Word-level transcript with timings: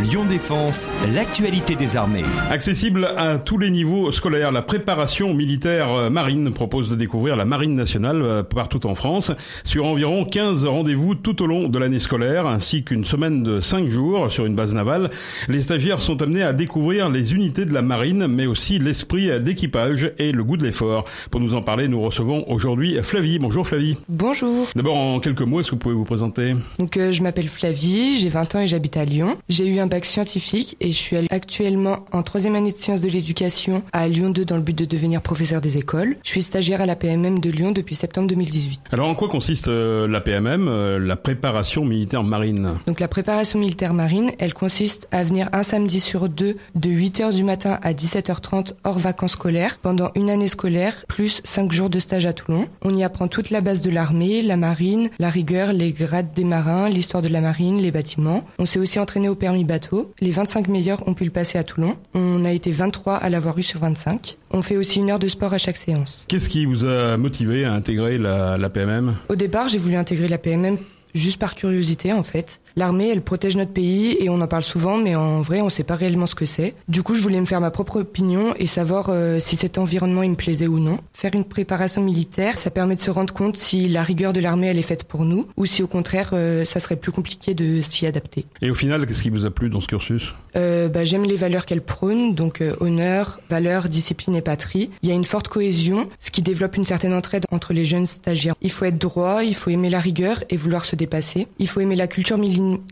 Lyon 0.00 0.24
Défense, 0.24 0.90
l'actualité 1.14 1.74
des 1.76 1.96
armées. 1.98 2.24
Accessible 2.50 3.04
à 3.16 3.38
tous 3.38 3.58
les 3.58 3.70
niveaux 3.70 4.10
scolaires, 4.10 4.50
la 4.50 4.62
préparation 4.62 5.32
militaire 5.34 5.90
euh, 5.92 6.10
marine 6.10 6.52
propose 6.52 6.90
de 6.90 6.96
découvrir 6.96 7.36
la 7.36 7.44
marine 7.44 7.74
nationale 7.76 8.22
euh, 8.22 8.42
partout 8.42 8.84
en 8.86 8.94
France 8.96 9.32
sur 9.64 9.84
environ 9.86 10.24
15 10.24 10.64
rendez-vous 10.64 11.14
tout 11.14 11.40
au 11.42 11.46
long 11.46 11.68
de 11.68 11.78
l'année 11.78 11.98
scolaire 11.98 12.46
ainsi 12.46 12.82
qu'une 12.84 13.04
semaine 13.04 13.42
de 13.42 13.60
5 13.60 13.90
jours 13.90 14.32
sur 14.32 14.46
une 14.46 14.54
base 14.56 14.74
navale. 14.74 15.10
Les 15.48 15.60
stagiaires 15.60 16.00
sont 16.00 16.20
amenés 16.22 16.42
à 16.42 16.52
découvrir 16.54 17.08
les 17.10 17.34
unités 17.34 17.66
de 17.66 17.74
la 17.74 17.82
marine 17.82 18.26
mais 18.26 18.46
aussi 18.46 18.78
l'esprit 18.78 19.40
d'équipage 19.40 20.10
et 20.18 20.32
le 20.32 20.42
goût 20.42 20.56
de 20.56 20.64
l'effort. 20.64 21.04
Pour 21.30 21.40
nous 21.40 21.54
en 21.54 21.62
parler, 21.62 21.86
nous 21.86 22.00
recevons 22.00 22.44
aujourd'hui 22.48 22.96
Flavie. 23.02 23.38
Bonjour 23.38 23.66
Flavie. 23.68 23.96
Bonjour. 24.08 24.66
D'abord 24.74 24.96
en 24.96 25.20
quelques 25.20 25.42
mots, 25.42 25.60
est-ce 25.60 25.68
que 25.68 25.74
vous 25.74 25.78
pouvez 25.80 25.94
vous 25.94 26.04
présenter 26.04 26.54
Donc 26.78 26.96
euh, 26.96 27.12
je 27.12 27.22
m'appelle 27.22 27.48
Flavie, 27.48 28.16
j'ai 28.18 28.30
20 28.30 28.54
ans 28.54 28.60
et 28.60 28.66
j'habite 28.66 28.96
à 28.96 29.04
Lyon. 29.04 29.36
J'ai 29.48 29.66
eu 29.68 29.81
bac 29.86 30.04
scientifique 30.04 30.76
et 30.80 30.90
je 30.90 30.96
suis 30.96 31.16
actuellement 31.30 32.04
en 32.12 32.22
troisième 32.22 32.54
année 32.54 32.72
de 32.72 32.76
sciences 32.76 33.00
de 33.00 33.08
l'éducation 33.08 33.82
à 33.92 34.08
Lyon 34.08 34.30
2 34.30 34.44
dans 34.44 34.56
le 34.56 34.62
but 34.62 34.76
de 34.76 34.84
devenir 34.84 35.22
professeur 35.22 35.60
des 35.60 35.78
écoles. 35.78 36.16
Je 36.22 36.30
suis 36.30 36.42
stagiaire 36.42 36.80
à 36.80 36.86
la 36.86 36.96
PMM 36.96 37.38
de 37.40 37.50
Lyon 37.50 37.72
depuis 37.72 37.94
septembre 37.94 38.28
2018. 38.28 38.80
Alors 38.92 39.08
en 39.08 39.14
quoi 39.14 39.28
consiste 39.28 39.68
euh, 39.68 40.06
la 40.06 40.20
PMM, 40.20 40.68
euh, 40.68 40.98
la 40.98 41.16
préparation 41.16 41.84
militaire 41.84 42.22
marine 42.22 42.74
Donc 42.86 43.00
la 43.00 43.08
préparation 43.08 43.58
militaire 43.58 43.94
marine, 43.94 44.32
elle 44.38 44.54
consiste 44.54 45.08
à 45.12 45.24
venir 45.24 45.48
un 45.52 45.62
samedi 45.62 46.00
sur 46.00 46.28
deux 46.28 46.56
de 46.74 46.90
8h 46.90 47.34
du 47.34 47.44
matin 47.44 47.78
à 47.82 47.92
17h30 47.92 48.74
hors 48.84 48.98
vacances 48.98 49.32
scolaires 49.32 49.78
pendant 49.80 50.10
une 50.14 50.30
année 50.30 50.48
scolaire 50.48 51.04
plus 51.08 51.40
5 51.44 51.72
jours 51.72 51.90
de 51.90 51.98
stage 51.98 52.26
à 52.26 52.32
Toulon. 52.32 52.68
On 52.82 52.94
y 52.94 53.02
apprend 53.04 53.28
toute 53.28 53.50
la 53.50 53.60
base 53.60 53.80
de 53.80 53.90
l'armée, 53.90 54.42
la 54.42 54.56
marine, 54.56 55.08
la 55.18 55.30
rigueur, 55.30 55.72
les 55.72 55.92
grades 55.92 56.32
des 56.34 56.44
marins, 56.44 56.88
l'histoire 56.88 57.22
de 57.22 57.28
la 57.28 57.40
marine, 57.40 57.80
les 57.80 57.90
bâtiments. 57.90 58.44
On 58.58 58.66
s'est 58.66 58.78
aussi 58.78 58.98
entraîné 58.98 59.28
au 59.28 59.34
permis 59.34 59.64
bateau. 59.72 60.12
Les 60.20 60.32
25 60.32 60.68
meilleurs 60.68 61.08
ont 61.08 61.14
pu 61.14 61.24
le 61.24 61.30
passer 61.30 61.56
à 61.56 61.64
Toulon. 61.64 61.96
On 62.12 62.44
a 62.44 62.52
été 62.52 62.70
23 62.70 63.14
à 63.14 63.30
l'avoir 63.30 63.56
eu 63.58 63.62
sur 63.62 63.80
25. 63.80 64.36
On 64.50 64.60
fait 64.60 64.76
aussi 64.76 64.98
une 64.98 65.10
heure 65.10 65.18
de 65.18 65.28
sport 65.28 65.54
à 65.54 65.58
chaque 65.58 65.78
séance. 65.78 66.26
Qu'est-ce 66.28 66.50
qui 66.50 66.66
vous 66.66 66.84
a 66.84 67.16
motivé 67.16 67.64
à 67.64 67.72
intégrer 67.72 68.18
la, 68.18 68.58
la 68.58 68.68
PMM 68.68 69.16
Au 69.30 69.34
départ, 69.34 69.68
j'ai 69.68 69.78
voulu 69.78 69.96
intégrer 69.96 70.28
la 70.28 70.36
PMM 70.36 70.76
juste 71.14 71.38
par 71.38 71.54
curiosité 71.54 72.12
en 72.12 72.22
fait. 72.22 72.60
L'armée, 72.74 73.10
elle 73.10 73.20
protège 73.20 73.56
notre 73.56 73.72
pays 73.72 74.16
et 74.18 74.30
on 74.30 74.40
en 74.40 74.46
parle 74.46 74.62
souvent, 74.62 74.96
mais 74.96 75.14
en 75.14 75.42
vrai, 75.42 75.60
on 75.60 75.66
ne 75.66 75.70
sait 75.70 75.82
pas 75.84 75.94
réellement 75.94 76.24
ce 76.26 76.34
que 76.34 76.46
c'est. 76.46 76.74
Du 76.88 77.02
coup, 77.02 77.14
je 77.14 77.20
voulais 77.20 77.38
me 77.40 77.44
faire 77.44 77.60
ma 77.60 77.70
propre 77.70 78.00
opinion 78.00 78.54
et 78.58 78.66
savoir 78.66 79.06
euh, 79.10 79.38
si 79.40 79.56
cet 79.56 79.76
environnement 79.76 80.22
il 80.22 80.30
me 80.30 80.36
plaisait 80.36 80.66
ou 80.68 80.78
non. 80.78 80.98
Faire 81.12 81.32
une 81.34 81.44
préparation 81.44 82.02
militaire, 82.02 82.58
ça 82.58 82.70
permet 82.70 82.96
de 82.96 83.02
se 83.02 83.10
rendre 83.10 83.34
compte 83.34 83.58
si 83.58 83.88
la 83.88 84.02
rigueur 84.02 84.32
de 84.32 84.40
l'armée 84.40 84.68
elle 84.68 84.78
est 84.78 84.82
faite 84.82 85.04
pour 85.04 85.26
nous 85.26 85.46
ou 85.58 85.66
si 85.66 85.82
au 85.82 85.86
contraire, 85.86 86.30
euh, 86.32 86.64
ça 86.64 86.80
serait 86.80 86.96
plus 86.96 87.12
compliqué 87.12 87.52
de 87.52 87.82
s'y 87.82 88.06
adapter. 88.06 88.46
Et 88.62 88.70
au 88.70 88.74
final, 88.74 89.04
qu'est-ce 89.04 89.22
qui 89.22 89.30
vous 89.30 89.44
a 89.44 89.50
plu 89.50 89.68
dans 89.68 89.80
ce 89.82 89.88
cursus 89.88 90.32
euh, 90.56 90.88
bah, 90.88 91.04
J'aime 91.04 91.24
les 91.24 91.36
valeurs 91.36 91.66
qu'elle 91.66 91.82
prône, 91.82 92.34
donc 92.34 92.62
honneur, 92.80 93.38
valeur, 93.50 93.90
discipline 93.90 94.34
et 94.34 94.42
patrie. 94.42 94.88
Il 95.02 95.10
y 95.10 95.12
a 95.12 95.14
une 95.14 95.24
forte 95.26 95.48
cohésion, 95.48 96.08
ce 96.20 96.30
qui 96.30 96.40
développe 96.40 96.78
une 96.78 96.86
certaine 96.86 97.12
entraide 97.12 97.44
entre 97.50 97.74
les 97.74 97.84
jeunes 97.84 98.06
stagiaires. 98.06 98.54
Il 98.62 98.70
faut 98.70 98.86
être 98.86 98.96
droit, 98.98 99.44
il 99.44 99.54
faut 99.54 99.68
aimer 99.70 99.90
la 99.90 100.00
rigueur 100.00 100.42
et 100.48 100.56
vouloir 100.56 100.86
se 100.86 100.96
dépasser. 101.02 101.48
Il 101.58 101.66
faut 101.68 101.80
aimer 101.80 101.96
la 101.96 102.06
culture 102.06 102.38